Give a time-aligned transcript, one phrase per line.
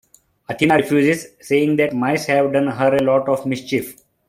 [0.49, 4.01] Athena refuses, saying that mice have done her a lot of mischief.